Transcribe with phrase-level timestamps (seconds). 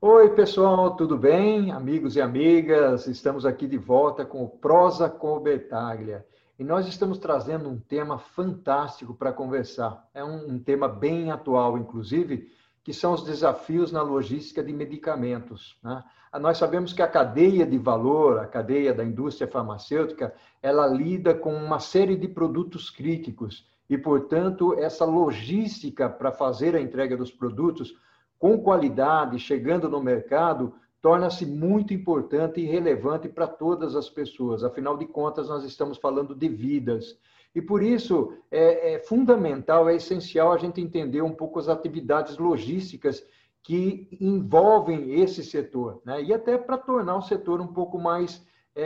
[0.00, 1.72] Oi, pessoal, tudo bem?
[1.72, 6.24] Amigos e amigas, estamos aqui de volta com o Prosa com Betaglia.
[6.56, 10.08] E nós estamos trazendo um tema fantástico para conversar.
[10.14, 12.48] É um, um, tema bem atual, inclusive,
[12.84, 15.76] que são os desafios na logística de medicamentos.
[15.82, 16.04] Né?
[16.40, 21.52] Nós sabemos que a cadeia de valor, a cadeia da indústria farmacêutica, ela lida com
[21.52, 27.96] uma série de produtos críticos e, portanto, essa logística para fazer a entrega dos produtos
[28.38, 34.64] com qualidade, chegando no mercado, torna-se muito importante e relevante para todas as pessoas.
[34.64, 37.18] Afinal de contas, nós estamos falando de vidas.
[37.54, 42.36] E por isso é, é, fundamental, é essencial a gente entender um pouco as atividades
[42.38, 43.24] logísticas
[43.62, 46.22] que envolvem esse setor, né?
[46.22, 48.84] e até para tornar o setor um pouco mais é,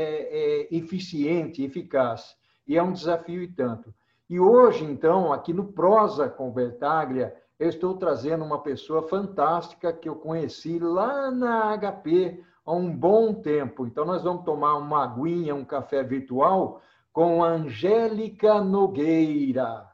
[0.70, 2.34] é, eficiente, eficaz.
[2.66, 3.92] E é um desafio e tanto.
[4.28, 10.08] E hoje, então, aqui no Prosa com Bertaglia, eu estou trazendo uma pessoa fantástica que
[10.08, 13.86] eu conheci lá na HP há um bom tempo.
[13.86, 16.82] Então, nós vamos tomar uma aguinha, um café virtual
[17.12, 19.86] com Angélica Nogueira.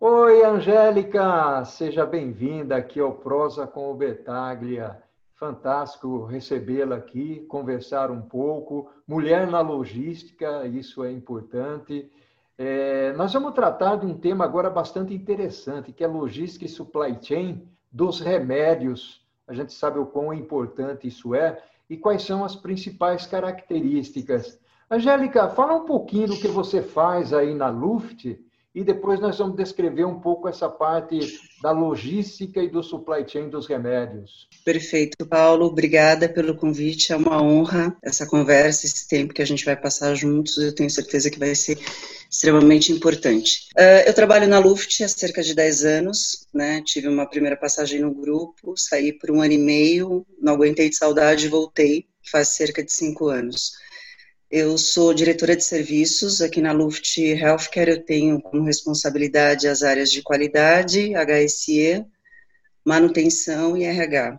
[0.00, 5.04] Oi, Angélica, seja bem-vinda aqui ao Prosa com o Betaglia.
[5.44, 8.90] Fantástico recebê-la aqui, conversar um pouco.
[9.06, 12.10] Mulher na logística, isso é importante.
[12.56, 17.18] É, nós vamos tratar de um tema agora bastante interessante, que é logística e supply
[17.20, 19.22] chain dos remédios.
[19.46, 24.58] A gente sabe o quão importante isso é e quais são as principais características.
[24.90, 28.24] Angélica, fala um pouquinho do que você faz aí na Luft
[28.74, 33.48] e depois nós vamos descrever um pouco essa parte da logística e do supply chain
[33.48, 34.48] dos remédios.
[34.64, 35.66] Perfeito, Paulo.
[35.66, 37.12] Obrigada pelo convite.
[37.12, 40.56] É uma honra essa conversa, esse tempo que a gente vai passar juntos.
[40.58, 41.78] Eu tenho certeza que vai ser
[42.28, 43.68] extremamente importante.
[43.78, 46.82] Uh, eu trabalho na Luft há cerca de 10 anos, né?
[46.84, 50.96] Tive uma primeira passagem no grupo, saí por um ano e meio, não aguentei de
[50.96, 53.72] saudade e voltei faz cerca de cinco anos.
[54.50, 57.90] Eu sou diretora de serviços aqui na Luft Healthcare.
[57.90, 62.04] Eu tenho como responsabilidade as áreas de qualidade, HSE,
[62.84, 64.38] manutenção e RH.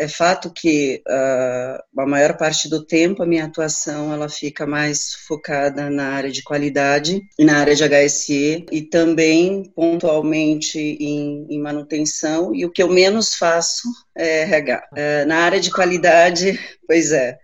[0.00, 5.14] É fato que uh, a maior parte do tempo a minha atuação ela fica mais
[5.26, 11.60] focada na área de qualidade e na área de HSE e também pontualmente em, em
[11.60, 14.88] manutenção e o que eu menos faço é RH.
[14.92, 16.56] Uh, na área de qualidade,
[16.86, 17.36] pois é,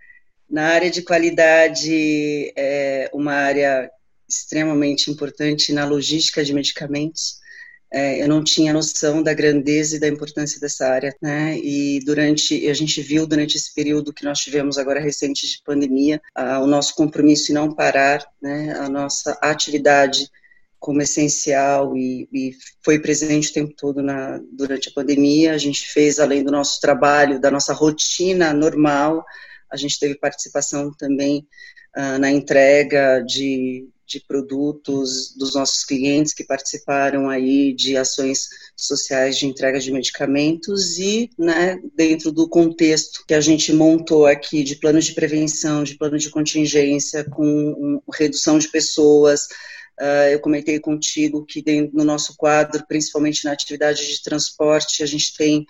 [0.55, 3.91] na área de qualidade, é uma área
[4.25, 7.41] extremamente importante na logística de medicamentos.
[7.91, 11.59] É, eu não tinha noção da grandeza e da importância dessa área, né?
[11.59, 16.21] E durante, a gente viu durante esse período que nós tivemos agora recente de pandemia,
[16.33, 18.77] a, o nosso compromisso em não parar, né?
[18.79, 20.29] A nossa atividade
[20.79, 25.53] como essencial e, e, foi presente o tempo todo na, durante a pandemia.
[25.53, 29.25] A gente fez, além do nosso trabalho, da nossa rotina normal,
[29.71, 31.47] a gente teve participação também
[31.97, 39.37] uh, na entrega de, de produtos dos nossos clientes que participaram aí de ações sociais
[39.37, 44.75] de entrega de medicamentos e, né, dentro do contexto que a gente montou aqui de
[44.75, 49.47] plano de prevenção, de plano de contingência, com redução de pessoas,
[49.99, 55.05] uh, eu comentei contigo que dentro, no nosso quadro, principalmente na atividade de transporte, a
[55.05, 55.65] gente tem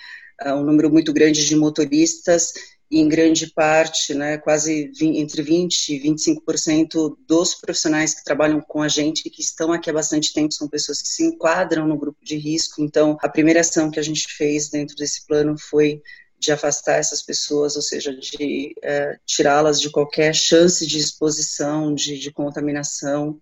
[0.46, 2.54] uh, um número muito grande de motoristas
[2.92, 8.82] em grande parte, né, quase 20, entre 20 e 25% dos profissionais que trabalham com
[8.82, 11.98] a gente e que estão aqui há bastante tempo são pessoas que se enquadram no
[11.98, 12.84] grupo de risco.
[12.84, 16.02] Então, a primeira ação que a gente fez dentro desse plano foi
[16.40, 22.18] de afastar essas pessoas, ou seja, de é, tirá-las de qualquer chance de exposição, de,
[22.18, 23.40] de contaminação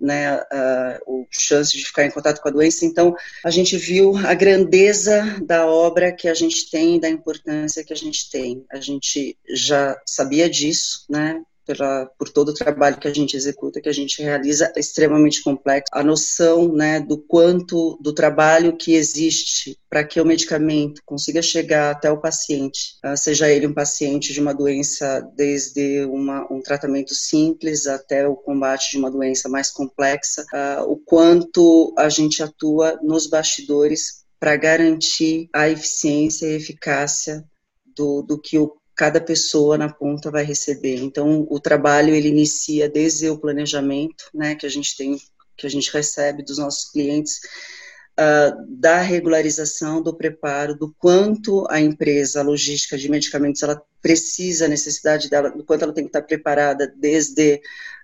[0.00, 1.00] né, a,
[1.30, 2.84] chance de ficar em contato com a doença.
[2.84, 7.92] Então, a gente viu a grandeza da obra que a gente tem, da importância que
[7.92, 8.64] a gente tem.
[8.70, 11.42] A gente já sabia disso, né?
[11.66, 15.42] Pela, por todo o trabalho que a gente executa, que a gente realiza, é extremamente
[15.42, 15.90] complexo.
[15.92, 21.90] A noção né, do quanto do trabalho que existe para que o medicamento consiga chegar
[21.90, 27.14] até o paciente, uh, seja ele um paciente de uma doença, desde uma, um tratamento
[27.14, 32.98] simples até o combate de uma doença mais complexa, uh, o quanto a gente atua
[33.02, 37.44] nos bastidores para garantir a eficiência e eficácia
[37.96, 40.96] do, do que o cada pessoa na ponta vai receber.
[40.96, 45.18] Então, o trabalho ele inicia desde o planejamento, né, que a gente tem,
[45.56, 47.40] que a gente recebe dos nossos clientes,
[48.18, 54.66] uh, da regularização, do preparo, do quanto a empresa a logística de medicamentos ela precisa,
[54.66, 57.60] a necessidade dela, do quanto ela tem que estar preparada desde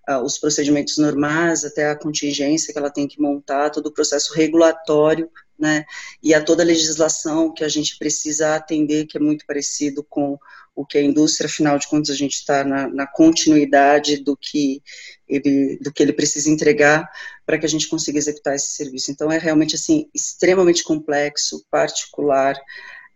[0.09, 4.35] uh, os procedimentos normais até a contingência que ela tem que montar, todo o processo
[4.35, 5.31] regulatório,
[5.61, 5.85] né,
[6.23, 10.39] e a toda a legislação que a gente precisa atender, que é muito parecido com
[10.75, 14.83] o que a indústria, afinal de contas, a gente está na, na, continuidade do que,
[15.29, 17.09] ele, do que ele precisa entregar
[17.45, 19.11] para que a gente consiga executar esse serviço.
[19.11, 22.57] Então, é realmente, assim, extremamente complexo, particular,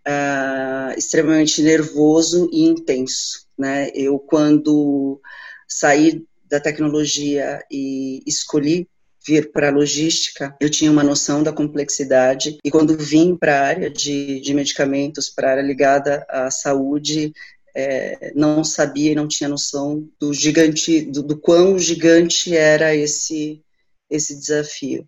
[0.06, 3.90] uh, extremamente nervoso e intenso, né?
[3.94, 5.20] Eu, quando
[5.66, 8.88] saí da tecnologia e escolhi
[9.26, 13.66] vir para a logística, eu tinha uma noção da complexidade, e quando vim para a
[13.66, 17.32] área de, de medicamentos, para a área ligada à saúde,
[17.74, 23.62] é, não sabia e não tinha noção do gigante, do, do quão gigante era esse,
[24.10, 25.06] esse desafio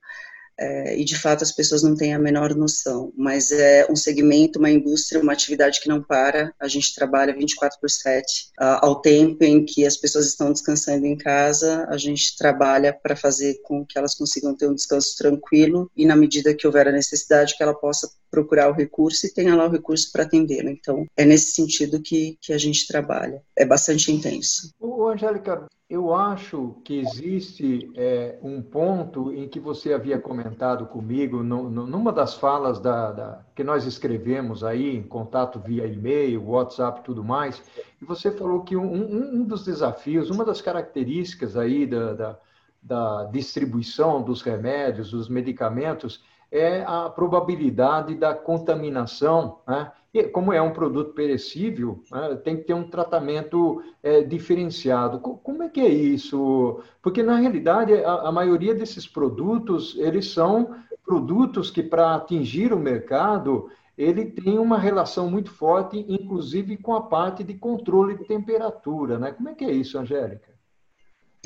[0.59, 4.59] é, e de fato as pessoas não têm a menor noção, mas é um segmento,
[4.59, 9.01] uma indústria, uma atividade que não para, a gente trabalha 24 por 7, uh, ao
[9.01, 13.85] tempo em que as pessoas estão descansando em casa, a gente trabalha para fazer com
[13.85, 17.63] que elas consigam ter um descanso tranquilo e na medida que houver a necessidade que
[17.63, 20.71] ela possa procurar o recurso e tenha lá o recurso para atendê-la.
[20.71, 23.43] Então, é nesse sentido que, que a gente trabalha.
[23.57, 24.71] É bastante intenso.
[24.81, 31.45] Ô, Angélica, eu acho que existe é, um ponto em que você havia comentado comigo,
[31.45, 36.45] no, no, numa das falas da, da, que nós escrevemos aí, em contato via e-mail,
[36.45, 37.63] WhatsApp tudo mais,
[38.03, 42.39] e você falou que um, um, um dos desafios, uma das características aí da, da,
[42.83, 46.25] da distribuição dos remédios, dos medicamentos,
[46.57, 49.93] é a probabilidade da contaminação, né?
[50.15, 55.21] E como é um produto perecível, né, tem que ter um tratamento é, diferenciado.
[55.21, 56.81] Como é que é isso?
[57.03, 60.75] Porque, na realidade, a, a maioria desses produtos, eles são
[61.05, 67.03] produtos que, para atingir o mercado, ele tem uma relação muito forte, inclusive com a
[67.03, 69.19] parte de controle de temperatura.
[69.19, 69.33] Né?
[69.33, 70.56] Como é que é isso, Angélica?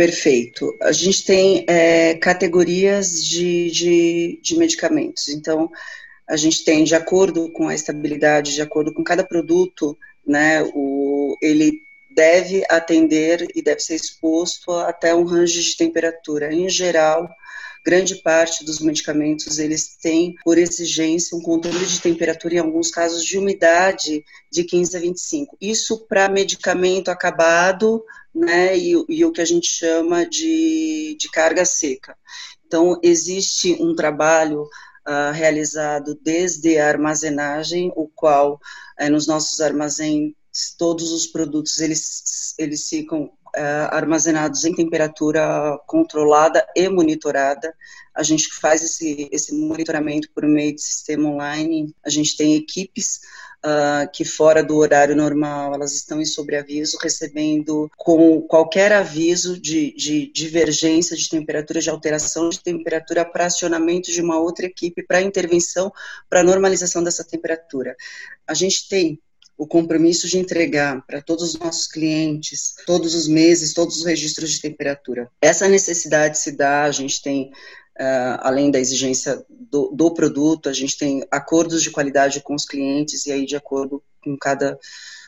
[0.00, 0.74] Perfeito.
[0.80, 5.28] A gente tem é, categorias de, de, de, medicamentos.
[5.28, 5.70] Então,
[6.26, 11.36] a gente tem, de acordo com a estabilidade, de acordo com cada produto, né, o,
[11.42, 11.82] ele
[12.16, 16.50] deve atender e deve ser exposto até um range de temperatura.
[16.50, 17.28] Em geral,
[17.84, 23.22] grande parte dos medicamentos eles têm por exigência um controle de temperatura em alguns casos
[23.22, 25.58] de umidade de 15 a 25.
[25.60, 28.02] Isso para medicamento acabado,
[28.34, 32.16] né, e, e, o que a gente chama de, de carga seca.
[32.66, 38.60] Então existe um trabalho uh, realizado desde a armazenagem, o qual
[39.00, 40.32] uh, nos nossos armazéns
[40.76, 47.74] todos os produtos eles eles ficam uh, armazenados em temperatura controlada e monitorada.
[48.14, 51.94] A gente faz esse, esse monitoramento por meio de sistema online.
[52.04, 53.20] A gente tem equipes
[53.64, 59.92] uh, que fora do horário normal elas estão em sobreaviso, recebendo com qualquer aviso de,
[59.94, 65.22] de divergência de temperatura, de alteração de temperatura, para acionamento de uma outra equipe para
[65.22, 65.92] intervenção,
[66.28, 67.96] para normalização dessa temperatura.
[68.46, 69.20] A gente tem
[69.60, 74.52] o compromisso de entregar para todos os nossos clientes, todos os meses, todos os registros
[74.52, 75.30] de temperatura.
[75.38, 77.52] Essa necessidade se dá, a gente tem,
[78.00, 82.64] uh, além da exigência do, do, produto, a gente tem acordos de qualidade com os
[82.64, 84.78] clientes, e aí, de acordo com cada,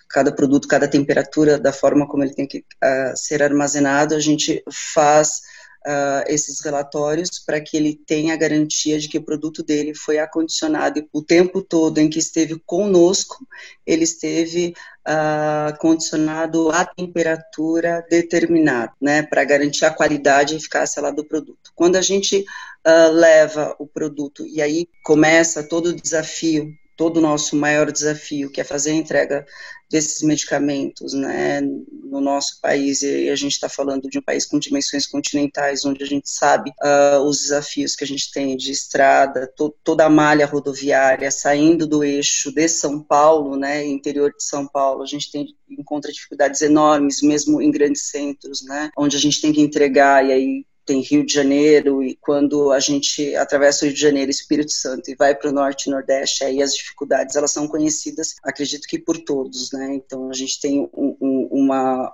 [0.09, 4.65] cada produto, cada temperatura, da forma como ele tem que uh, ser armazenado, a gente
[4.71, 5.43] faz
[5.87, 10.19] uh, esses relatórios para que ele tenha a garantia de que o produto dele foi
[10.19, 13.47] acondicionado o tempo todo em que esteve conosco,
[13.87, 14.75] ele esteve
[15.07, 21.73] uh, condicionado à temperatura determinada, né, para garantir a qualidade e eficácia lá do produto.
[21.75, 22.45] Quando a gente
[22.87, 28.51] uh, leva o produto e aí começa todo o desafio todo o nosso maior desafio,
[28.51, 29.47] que é fazer a entrega
[29.91, 34.59] desses medicamentos, né, no nosso país, e a gente está falando de um país com
[34.59, 39.47] dimensões continentais, onde a gente sabe uh, os desafios que a gente tem de estrada,
[39.55, 44.67] to toda a malha rodoviária saindo do eixo de São Paulo, né, interior de São
[44.67, 49.43] Paulo, a gente tem encontra dificuldades enormes, mesmo em grandes centros, né, onde a gente
[49.43, 53.89] tem que entregar, e aí tem Rio de Janeiro, e quando a gente atravessa o
[53.89, 57.37] Rio de Janeiro, Espírito Santo, e vai para o Norte e Nordeste, aí as dificuldades,
[57.37, 62.13] elas são conhecidas, acredito que por todos, né, então a gente tem um, um, uma,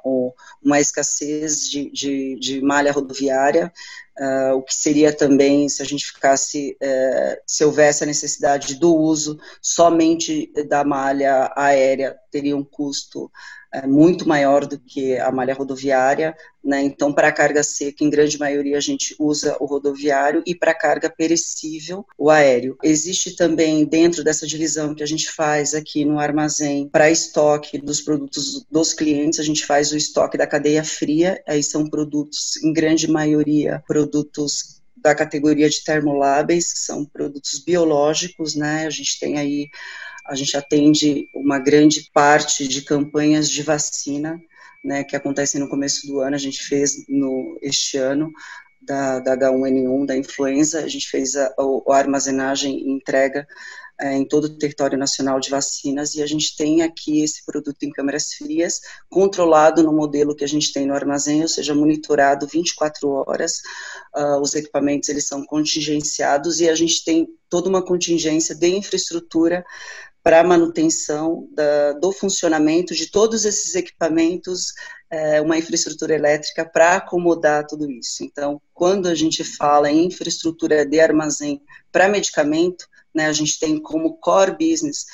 [0.63, 3.73] uma escassez de, de, de malha rodoviária,
[4.21, 8.93] Uh, o que seria também se a gente ficasse, uh, se houvesse a necessidade do
[8.93, 13.31] uso somente da malha aérea, teria um custo
[13.73, 16.35] é muito maior do que a malha rodoviária,
[16.65, 16.83] né?
[16.83, 21.11] Então, para carga seca, em grande maioria, a gente usa o rodoviário e para carga
[21.11, 22.77] perecível, o aéreo.
[22.83, 28.01] Existe também, dentro dessa divisão que a gente faz aqui no armazém, para estoque dos
[28.01, 32.73] produtos dos clientes, a gente faz o estoque da cadeia fria, aí são produtos, em
[32.73, 38.87] grande maioria, produtos da categoria de termoláveis, são produtos biológicos, né?
[38.87, 39.69] A gente tem aí
[40.29, 44.41] a gente atende uma grande parte de campanhas de vacina,
[44.85, 46.37] né, que acontecem no começo do ano.
[46.37, 48.31] A gente fez no este ano
[48.81, 51.53] da, da H1N1, da influenza, a gente fez a,
[51.89, 53.47] a, armazenagem e entrega
[54.01, 57.83] é, em todo o território nacional de vacinas e a gente tem aqui esse produto
[57.83, 58.81] em câmeras frias,
[59.11, 63.61] controlado no modelo que a gente tem no armazém, ou seja, monitorado 24 horas.
[64.15, 69.65] Uh, os equipamentos eles são contingenciados e a gente tem toda uma contingência de infraestrutura
[70.29, 74.75] para a manutenção da, do funcionamento de todos esses equipamentos,
[75.09, 78.23] é, uma infraestrutura elétrica para acomodar tudo isso.
[78.23, 83.81] Então, quando a gente fala em infraestrutura de armazém para medicamento, né, a gente tem
[83.81, 85.07] como core business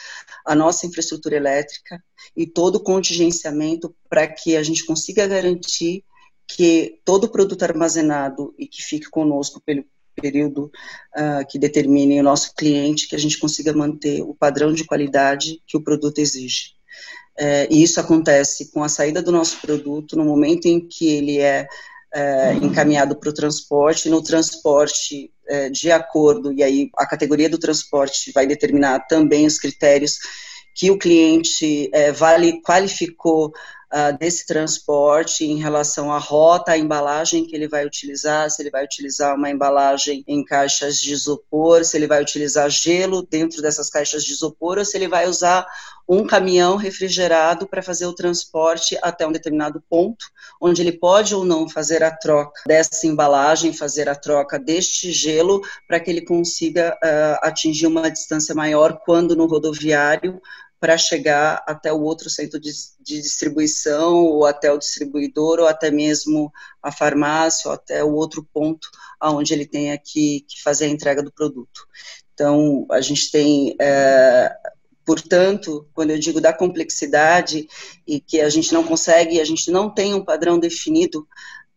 [0.45, 2.03] a nossa infraestrutura elétrica
[2.37, 6.05] e todo o contingenciamento para que a gente consiga garantir
[6.45, 10.71] que todo produto armazenado e que fique conosco pelo, período
[11.17, 15.61] uh, que determine o nosso cliente, que a gente consiga manter o padrão de qualidade
[15.67, 16.75] que o produto exige.
[17.37, 21.39] É, e isso acontece com a saída do nosso produto, no momento em que ele
[21.39, 21.67] é,
[22.13, 27.59] é encaminhado para o transporte, no transporte é, de acordo, e aí a categoria do
[27.59, 30.19] transporte vai determinar também os critérios
[30.77, 33.53] que o cliente é, vale, qualificou
[33.93, 38.71] uh, desse transporte em relação à rota, à embalagem que ele vai utilizar, se ele
[38.71, 43.91] vai utilizar uma embalagem em caixas de isopor, se ele vai utilizar gelo dentro dessas
[43.91, 45.67] caixas de isopor, ou se ele vai usar
[46.09, 50.27] um caminhão refrigerado para fazer o transporte até um determinado ponto,
[50.61, 55.63] onde ele pode ou não fazer a troca dessa embalagem, fazer a troca deste gelo,
[55.89, 60.41] para que ele consiga uh, atingir uma distância maior quando no rodoviário
[60.85, 65.91] para chegar até o outro centro de, de, distribuição, ou até o distribuidor, ou até
[65.91, 68.87] mesmo a farmácia, ou até o outro ponto
[69.19, 71.87] aonde ele tenha que, que fazer a entrega do produto.
[72.35, 74.55] Então, a gente tem, é,
[75.07, 77.67] portanto, quando eu digo da complexidade
[78.07, 81.27] e que a gente não consegue, a gente não tem um padrão definido,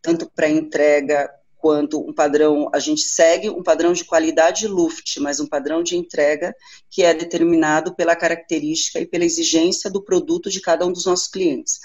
[0.01, 1.33] tanto para entrega
[1.67, 5.97] quanto um padrão, a gente segue um padrão de qualidade Luft, mas um padrão de
[5.97, 6.55] entrega
[6.89, 11.27] que é determinado pela característica e pela exigência do produto de cada um dos nossos
[11.27, 11.79] clientes.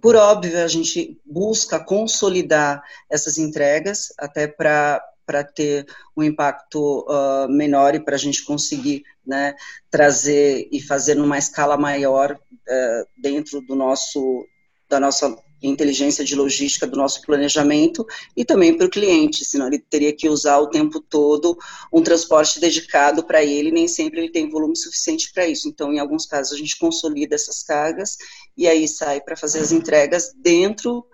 [0.00, 7.46] Por óbvio, a gente busca consolidar essas entregas, até para para ter um impacto uh,
[7.50, 9.54] menor e para a gente conseguir né,
[9.90, 14.46] trazer e fazer numa escala maior uh, dentro do nosso
[14.88, 19.78] da nossa inteligência de logística do nosso planejamento e também para o cliente, senão ele
[19.78, 21.58] teria que usar o tempo todo
[21.92, 25.68] um transporte dedicado para ele, nem sempre ele tem volume suficiente para isso.
[25.68, 28.16] Então, em alguns casos, a gente consolida essas cargas
[28.56, 31.04] e aí sai para fazer as entregas dentro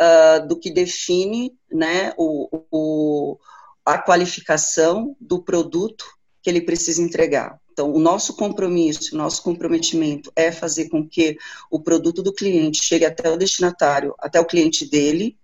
[0.00, 3.38] uh, do que define né, o, o,
[3.84, 6.04] a qualificação do produto
[6.42, 7.58] que ele precisa entregar.
[7.72, 11.38] Então, o nosso compromisso, o nosso comprometimento é fazer com que
[11.70, 15.36] o produto do cliente chegue até o destinatário, até o cliente dele,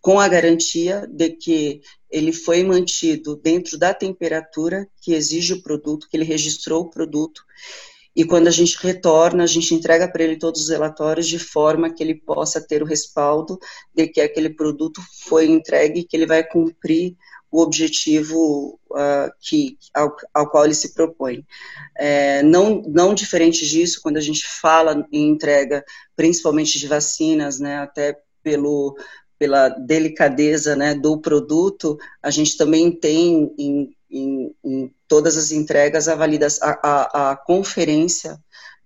[0.00, 6.08] com a garantia de que ele foi mantido dentro da temperatura que exige o produto,
[6.08, 7.42] que ele registrou o produto.
[8.14, 11.92] E quando a gente retorna, a gente entrega para ele todos os relatórios de forma
[11.92, 13.58] que ele possa ter o respaldo
[13.94, 17.16] de que aquele produto foi entregue, que ele vai cumprir
[17.50, 21.44] o objetivo uh, que, ao, ao, qual ele se propõe.
[21.98, 27.78] É, não, não diferente disso, quando a gente fala em entrega, principalmente de vacinas, né,
[27.78, 28.96] até pelo,
[29.38, 36.08] pela delicadeza né, do produto, a gente também tem em, em, em todas as entregas
[36.08, 38.38] a, a, a, a conferência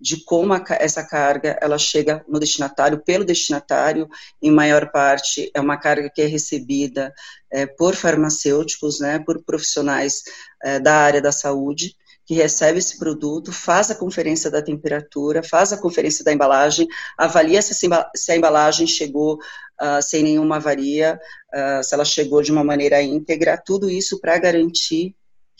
[0.04, 4.06] de como a, essa carga ela chega no destinatário, pelo destinatário,
[4.42, 7.10] em maior parte é uma carga que é recebida
[7.50, 10.22] é, por farmacêuticos, né, por profissionais
[10.62, 11.96] é, da área da saúde,
[12.26, 17.62] que recebe esse produto, faz a conferência da temperatura, faz a conferência da embalagem, avalia
[17.62, 21.18] se, a embalagem chegou uh, sem nenhuma avaria,
[21.54, 25.14] uh, se ela chegou de uma maneira íntegra, tudo isso para garantir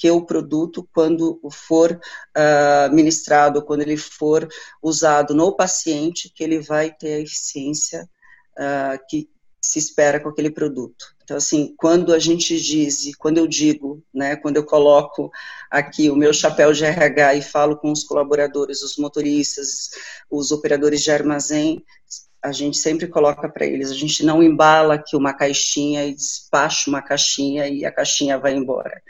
[0.05, 1.99] que o produto, quando for
[2.37, 4.47] uh, ministrado, quando ele for
[4.83, 8.07] usado no paciente, que ele vai ter a eficiência
[8.53, 9.31] uh, que
[9.63, 11.07] se espera com aquele produto.
[11.23, 15.31] Então, assim, quando a gente diz, quando eu digo, né, quando eu coloco
[15.71, 19.89] aqui o meu chapéu de RH e falo com os colaboradores, os motoristas,
[20.31, 21.83] os operadores de armazém,
[22.43, 26.91] a gente sempre coloca para eles, a gente não embala aqui uma caixinha e despacha
[26.91, 29.03] uma caixinha e a caixinha vai embora.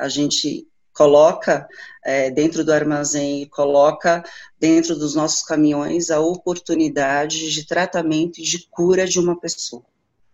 [0.00, 1.68] A gente coloca
[2.04, 4.24] é, dentro do armazém, coloca
[4.58, 9.82] dentro dos nossos caminhões a oportunidade de tratamento e de cura de uma pessoa.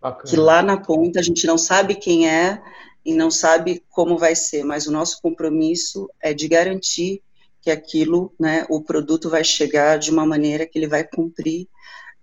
[0.01, 0.29] Bacana.
[0.29, 2.61] Que lá na ponta a gente não sabe quem é
[3.05, 7.21] e não sabe como vai ser, mas o nosso compromisso é de garantir
[7.61, 11.67] que aquilo, né, o produto vai chegar de uma maneira que ele vai cumprir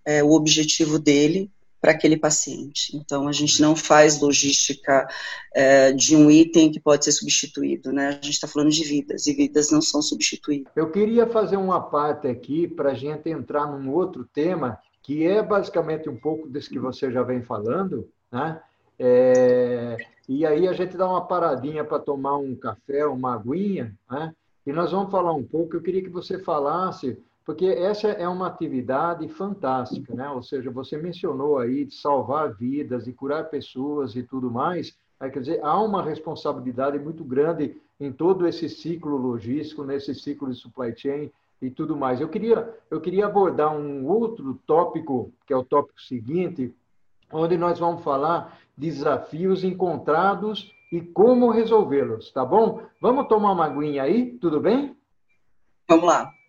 [0.05, 1.51] é, o objetivo dele
[1.85, 2.97] para aquele paciente.
[2.97, 5.07] Então, a gente não faz logística
[5.55, 8.09] é, de um item que pode ser substituído, né?
[8.09, 10.73] A gente está falando de vidas, e vidas não são substituídas.
[10.75, 15.43] Eu queria fazer uma parte aqui para a gente entrar num outro tema, que é
[15.43, 18.63] basicamente um pouco desse que você já vem falando, né?
[18.99, 24.35] É, e aí a gente dá uma paradinha para tomar um café, uma aguinha, né?
[24.67, 25.77] E nós vamos falar um pouco.
[25.77, 30.29] Eu queria que você falasse porque essa é uma atividade fantástica, né?
[30.31, 34.97] Ou seja, você mencionou aí de salvar vidas, de curar pessoas e tudo mais.
[35.21, 35.29] Né?
[35.29, 40.57] Quer dizer, há uma responsabilidade muito grande em todo esse ciclo logístico, nesse ciclo de
[40.57, 42.21] supply chain e tudo mais.
[42.21, 46.75] Eu queria, eu queria abordar um outro tópico, que é o tópico seguinte,
[47.31, 52.83] onde nós vamos falar desafios encontrados e como resolvê-los, tá bom?
[53.01, 54.97] Vamos tomar uma aguinha aí, tudo bem?
[55.89, 56.44] Vamos lá.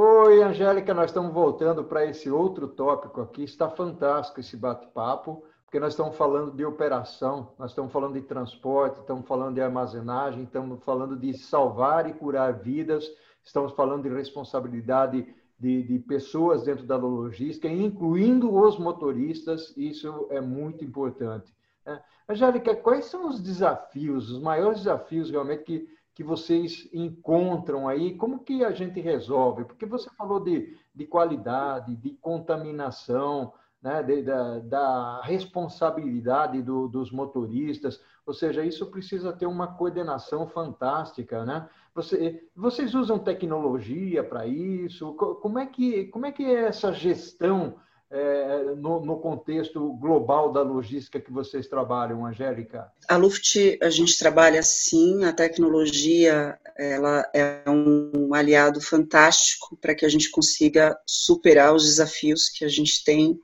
[0.00, 3.42] Oi, Angélica, nós estamos voltando para esse outro tópico aqui.
[3.42, 9.00] Está fantástico esse bate-papo, porque nós estamos falando de operação, nós estamos falando de transporte,
[9.00, 13.10] estamos falando de armazenagem, estamos falando de salvar e curar vidas,
[13.42, 20.40] estamos falando de responsabilidade de, de pessoas dentro da logística, incluindo os motoristas, isso é
[20.40, 21.52] muito importante.
[21.84, 22.00] Né?
[22.28, 28.16] Angélica, quais são os desafios, os maiores desafios realmente que que vocês encontram aí?
[28.16, 29.64] Como que a gente resolve?
[29.64, 37.12] Porque você falou de, de qualidade, de contaminação, né, de, da, da, responsabilidade do, dos
[37.12, 41.68] motoristas, ou seja, isso precisa ter uma coordenação fantástica, né?
[41.94, 45.14] Você, vocês usam tecnologia para isso?
[45.14, 47.76] Como é que como é que é essa gestão
[48.10, 52.90] é, no, no, contexto global da logística que vocês trabalham, Angélica?
[53.06, 60.06] A Luft, a gente trabalha sim, a tecnologia ela é um aliado fantástico para que
[60.06, 63.38] a gente consiga superar os desafios que a gente tem,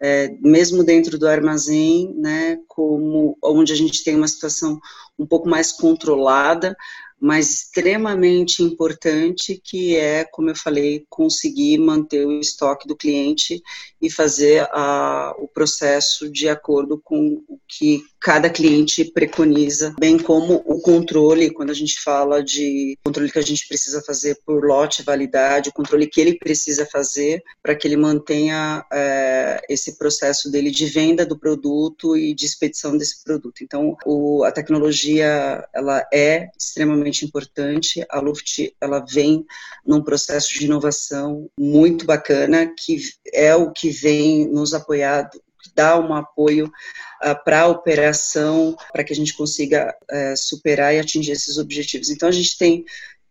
[0.00, 4.78] é, mesmo dentro do armazém, né, como onde a gente tem uma situação
[5.18, 6.76] um pouco mais controlada,
[7.20, 13.62] mas extremamente importante, que é, como eu falei, conseguir manter o estoque do cliente
[14.00, 20.62] e fazer a, o processo de acordo com o que cada cliente preconiza, bem como
[20.66, 25.02] o controle, quando a gente fala de controle que a gente precisa fazer por lote,
[25.02, 30.70] validade, o controle que ele precisa fazer para que ele mantenha é, esse processo dele
[30.70, 33.62] de venda do produto e de expedição desse produto.
[33.62, 39.44] Então, o, a tecnologia, ela é extremamente importante, a Luft, ela vem
[39.84, 42.98] num processo de inovação muito bacana, que
[43.32, 45.30] é o que vem nos apoiar
[45.74, 50.98] dá um apoio uh, para a operação, para que a gente consiga uh, superar e
[50.98, 52.08] atingir esses objetivos.
[52.08, 52.84] Então, a gente tem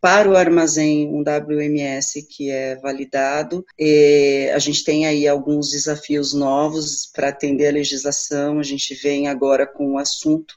[0.05, 3.65] para o armazém um WMS que é validado.
[3.79, 8.59] E a gente tem aí alguns desafios novos para atender a legislação.
[8.59, 10.55] A gente vem agora com um assunto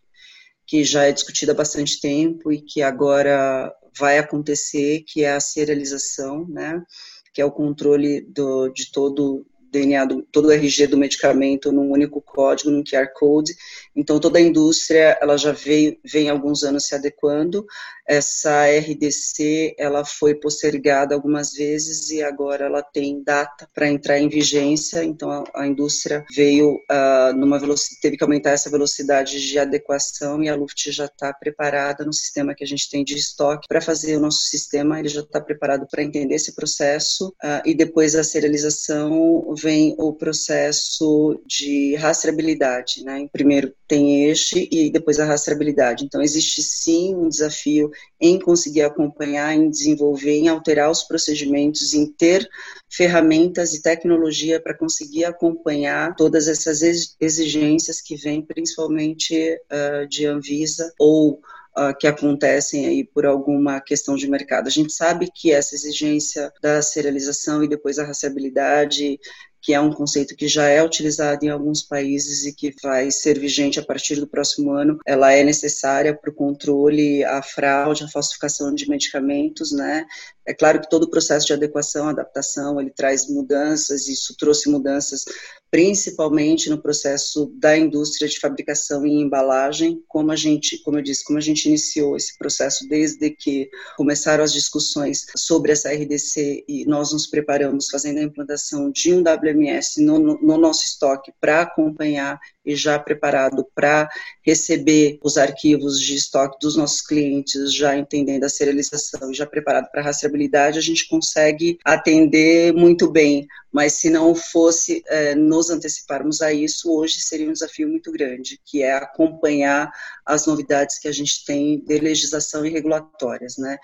[0.68, 5.40] que já é discutido há bastante tempo e que agora vai acontecer, que é a
[5.40, 6.84] serialização, né?
[7.32, 11.90] Que é o controle do, de todo DNA, do, todo o RG do medicamento num
[11.90, 13.54] único código, num QR Code.
[13.94, 17.66] Então, toda a indústria, ela já veio, vem há alguns anos se adequando
[18.08, 24.30] essa RDC ela foi postergada algumas vezes e agora ela tem data para entrar em
[24.30, 25.04] vigência.
[25.04, 30.42] Então a, a indústria veio uh, numa velocidade, teve que aumentar essa velocidade de adequação
[30.42, 33.82] e a Luft já está preparada no sistema que a gente tem de estoque para
[33.82, 34.98] fazer o nosso sistema.
[34.98, 40.12] Ele já está preparado para entender esse processo uh, e depois da serialização vem o
[40.12, 43.28] processo de rastreabilidade, né?
[43.32, 46.04] Primeiro tem este e depois a rastreabilidade.
[46.04, 47.90] Então existe sim um desafio
[48.20, 52.48] em conseguir acompanhar, em desenvolver, em alterar os procedimentos, em ter
[52.88, 56.80] ferramentas e tecnologia para conseguir acompanhar todas essas
[57.20, 61.40] exigências que vêm principalmente uh, de Anvisa ou
[61.76, 64.66] Uh, que acontecem aí por alguma questão de mercado.
[64.66, 69.20] A gente sabe que essa exigência da serialização e depois a rastreabilidade
[69.60, 73.38] que é um conceito que já é utilizado em alguns países e que vai ser
[73.38, 78.08] vigente a partir do próximo ano, ela é necessária para o controle, a fraude, a
[78.08, 80.06] falsificação de medicamentos, né?
[80.48, 85.26] É claro que todo o processo de adequação, adaptação, ele traz mudanças, isso trouxe mudanças
[85.70, 91.24] principalmente no processo da indústria de fabricação e embalagem, como a gente, como eu disse,
[91.24, 96.86] como a gente iniciou esse processo desde que começaram as discussões sobre essa RDC e
[96.86, 101.62] nós nos preparamos fazendo a implantação de um WMS no, no, no nosso estoque para
[101.62, 104.08] acompanhar e já preparado para
[104.42, 110.02] receber os arquivos de estoque dos nossos clientes, já entendendo a serialização, já preparado para
[110.02, 113.46] rastreabilidade, a gente consegue atender muito bem.
[113.72, 118.60] Mas se não fosse é, nos anteciparmos a isso, hoje seria um desafio muito grande,
[118.64, 119.90] que é acompanhar
[120.24, 123.76] as novidades que a gente tem de legislação e regulatórias, né?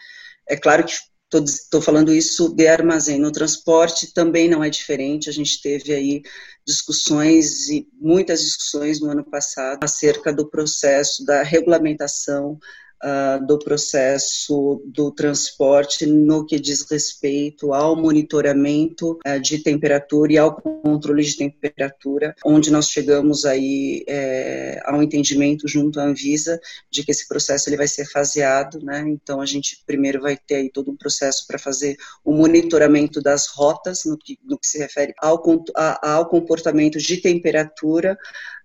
[0.49, 0.95] É claro que
[1.43, 3.19] Estou falando isso de armazém.
[3.19, 5.29] No transporte também não é diferente.
[5.29, 6.23] A gente teve aí
[6.65, 12.59] discussões e muitas discussões no ano passado acerca do processo da regulamentação
[13.05, 20.39] uh, do processo do transporte no que diz respeito ao monitoramento uh, de temperatura e
[20.39, 26.59] ao controle de temperatura, onde nós chegamos aí é, ao entendimento junto à Anvisa
[26.91, 29.05] de que esse processo ele vai ser faseado, né?
[29.07, 33.47] Então a gente primeiro vai ter aí todo um processo para fazer o monitoramento das
[33.47, 35.43] rotas no que, no que se refere ao,
[36.03, 38.17] ao comportamento de temperatura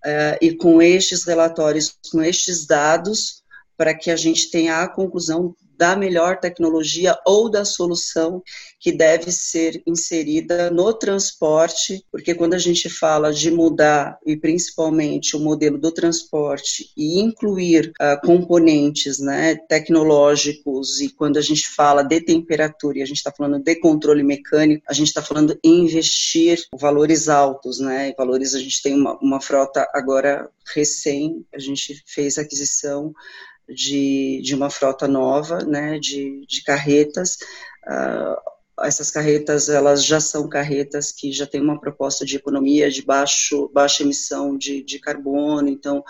[0.06, 3.44] uh, e com estes relatórios, com estes dados,
[3.80, 8.44] para que a gente tenha a conclusão da melhor tecnologia ou da solução
[8.78, 15.38] que deve ser inserida no transporte, porque quando a gente fala de mudar, e principalmente
[15.38, 22.04] o modelo do transporte, e incluir uh, componentes né, tecnológicos, e quando a gente fala
[22.04, 25.86] de temperatura, e a gente está falando de controle mecânico, a gente está falando em
[25.86, 32.04] investir valores altos, né, valores, a gente tem uma, uma frota agora recém, a gente
[32.06, 33.14] fez aquisição
[33.74, 37.38] de, de uma frota nova, né, de, de carretas.
[37.88, 43.02] Uh, essas carretas, elas já são carretas que já têm uma proposta de economia de
[43.02, 46.04] baixo, baixa emissão de, de carbono, então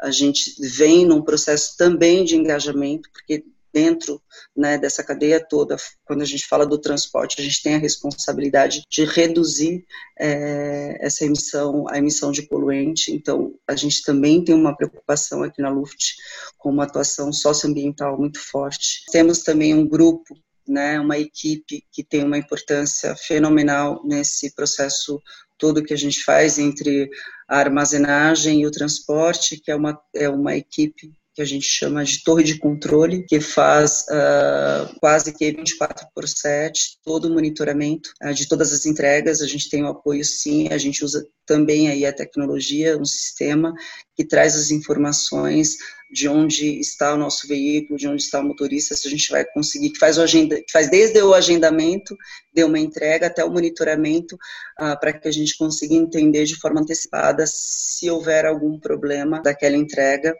[0.00, 4.20] a gente vem num processo também de engajamento, porque dentro
[4.56, 8.82] né, dessa cadeia toda, quando a gente fala do transporte, a gente tem a responsabilidade
[8.90, 9.84] de reduzir
[10.18, 13.12] é, essa emissão, a emissão de poluente.
[13.12, 16.14] Então, a gente também tem uma preocupação aqui na Luft
[16.58, 19.04] com uma atuação socioambiental muito forte.
[19.10, 25.20] Temos também um grupo né, uma equipe que tem uma importância fenomenal nesse processo
[25.58, 27.10] todo que a gente faz entre
[27.48, 32.04] a armazenagem e o transporte, que é uma, é uma equipe que a gente chama
[32.04, 38.10] de torre de controle, que faz uh, quase que 24 por 7 todo o monitoramento
[38.22, 39.40] uh, de todas as entregas.
[39.40, 43.72] A gente tem o apoio, sim, a gente usa também aí a tecnologia, um sistema
[44.14, 45.76] que traz as informações
[46.10, 49.46] de onde está o nosso veículo, de onde está o motorista, se a gente vai
[49.46, 52.14] conseguir, que faz, o agenda, que faz desde o agendamento
[52.54, 56.82] de uma entrega até o monitoramento, uh, para que a gente consiga entender de forma
[56.82, 60.36] antecipada se houver algum problema daquela entrega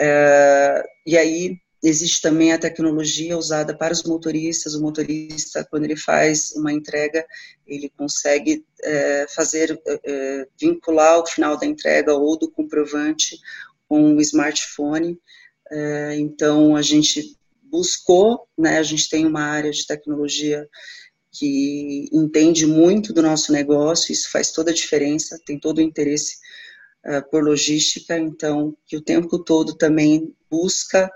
[0.00, 4.74] é, e aí existe também a tecnologia usada para os motoristas.
[4.74, 7.26] O motorista, quando ele faz uma entrega,
[7.66, 13.38] ele consegue é, fazer, é, é vincular o final da entrega ou do comprovante
[13.88, 15.18] com o smartphone.
[15.70, 20.68] É, então, a gente buscou, né, a gente tem uma área de tecnologia
[21.32, 26.36] que entende muito do nosso negócio, isso faz toda a diferença, tem todo o interesse
[27.06, 31.10] uh, por logística, então, que o tempo todo também busca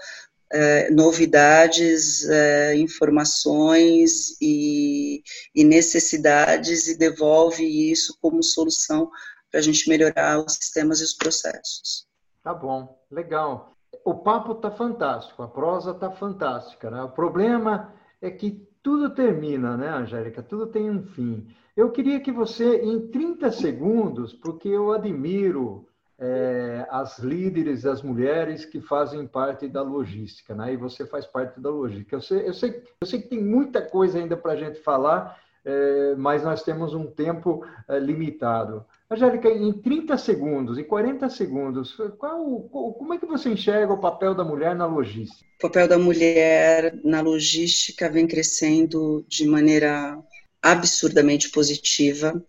[0.53, 5.23] uh, novidades, uh, informações e,
[5.55, 9.11] e, necessidades e devolve isso como solução
[9.51, 12.07] para a gente melhorar os sistemas e os processos.
[12.43, 13.73] Tá bom, legal.
[14.05, 16.91] O papo está fantástico, a prosa está fantástica.
[16.91, 17.03] Né?
[17.03, 20.43] O problema é que tudo termina, né, Angélica?
[20.43, 21.47] Tudo tem um fim.
[21.77, 25.87] Eu queria que você, em 30 segundos, porque eu admiro
[26.19, 30.73] é, as líderes, as mulheres que fazem parte da logística, né?
[30.73, 32.17] E você faz parte da logística.
[32.17, 35.39] Eu sei, eu sei, eu sei que tem muita coisa ainda para a gente falar,
[35.67, 38.87] é, mas nós temos um tempo é, limitado.
[39.11, 44.35] Angélica, em 30 segundos, em 40 segundos, qual, como é que você enxerga o papel
[44.35, 45.49] da mulher na logística?
[45.59, 50.19] O papel da mulher na logística vem crescendo de maneira
[50.63, 52.45] absurdamente positiva.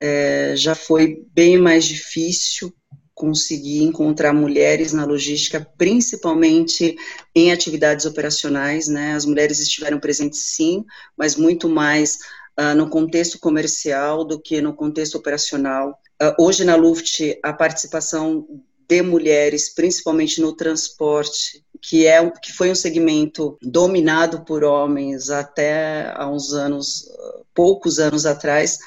[0.00, 2.72] É, já foi bem mais difícil
[3.14, 6.96] conseguir encontrar mulheres na logística, principalmente
[7.34, 9.12] em atividades operacionais, né?
[9.12, 10.84] As mulheres estiveram presentes sim,
[11.16, 12.18] mas muito mais
[12.58, 15.98] uh, no contexto comercial do que no contexto operacional.
[16.20, 18.46] Uh, hoje na Luft, a participação
[18.88, 26.12] de mulheres, principalmente no transporte, que é que foi um segmento dominado por homens até
[26.14, 27.08] há uns anos,
[27.54, 28.78] poucos anos atrás.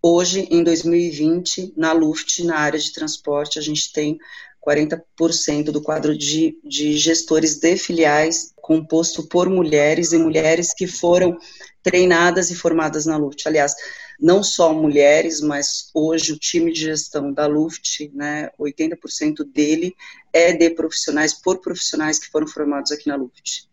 [0.00, 4.18] Hoje, em 2020, na Luft, na área de transporte, a gente tem
[4.66, 11.38] 40% do quadro de, de gestores de filiais composto por mulheres e mulheres que foram
[11.84, 13.46] treinadas e formadas na Luft.
[13.46, 13.76] Aliás,
[14.18, 19.94] não só mulheres, mas hoje o time de gestão da Luft, né, 80% dele
[20.32, 23.68] é de profissionais, por profissionais que foram formados aqui na Luft.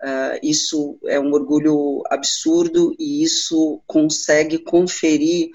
[0.00, 5.50] Uh, isso é um orgulho absurdo e isso consegue conferir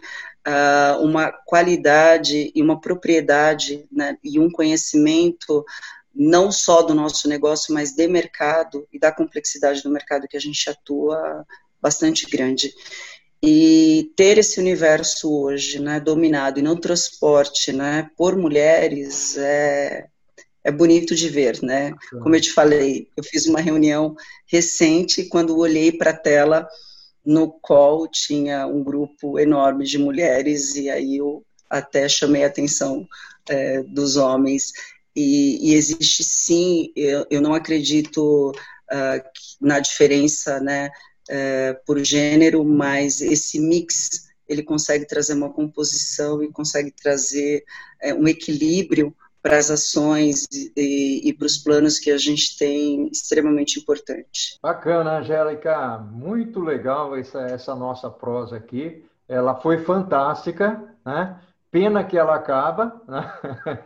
[0.47, 5.65] uh, uma qualidade e uma propriedade né, e um conhecimento
[6.13, 10.39] não só do nosso negócio, mas de mercado e da complexidade do mercado que a
[10.39, 11.45] gente atua
[11.82, 12.73] bastante grande.
[13.41, 20.08] E ter esse universo hoje, né, dominado e no transporte, né, por mulheres, é,
[20.63, 21.93] é bonito de ver, né?
[22.21, 24.15] Como eu te falei, eu fiz uma reunião
[24.47, 26.65] recente, quando olhei para a tela,
[27.26, 33.06] no qual tinha um grupo enorme de mulheres, e aí eu até chamei a atenção
[33.49, 34.71] é, dos homens.
[35.15, 39.23] E, e, existe sim, eu, eu não acredito uh,
[39.62, 40.89] na diferença né,
[41.30, 47.63] uh, por gênero, mas esse mix ele consegue trazer uma composição e consegue trazer
[48.04, 53.10] uh, um equilíbrio para as ações e, e para os planos que a gente tem
[53.10, 54.58] extremamente importante.
[54.62, 59.06] Bacana, Angélica, muito legal essa, essa nossa prosa aqui.
[59.28, 61.39] Ela foi fantástica, né?
[61.73, 63.81] Pena que ela acaba, né?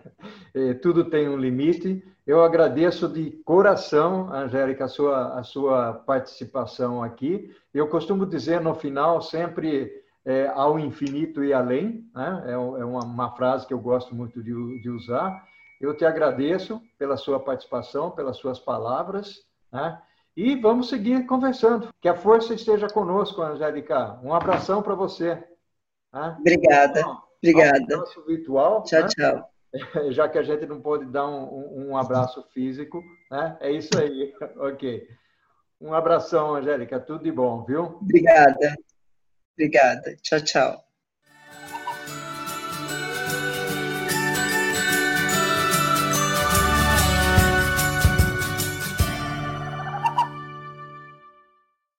[0.83, 2.03] tudo tem um limite.
[2.25, 7.49] Eu agradeço de coração, Angélica, a sua, a sua participação aqui.
[7.73, 9.89] Eu costumo dizer no final sempre
[10.25, 12.43] é, ao infinito e além, né?
[12.47, 15.41] é, é uma, uma, frase que eu gosto muito de, de, usar.
[15.79, 19.97] Eu te agradeço pela sua participação, pelas suas palavras, né?
[20.35, 21.87] e vamos seguir conversando.
[22.01, 24.19] Que a força esteja conosco, Angélica.
[24.21, 25.41] Um abração para você.
[26.13, 26.35] Né?
[26.37, 27.01] Obrigada.
[27.01, 27.97] Bom, Obrigada.
[27.97, 28.83] Nosso virtual.
[28.83, 29.07] Tchau, né?
[29.07, 29.49] tchau.
[30.11, 33.57] Já que a gente não pode dar um, um abraço físico, né?
[33.59, 34.33] É isso aí.
[34.57, 35.07] ok.
[35.79, 36.99] Um abração, Angélica.
[36.99, 37.83] Tudo de bom, viu?
[38.01, 38.75] Obrigada.
[39.53, 40.15] Obrigada.
[40.21, 40.86] Tchau, tchau.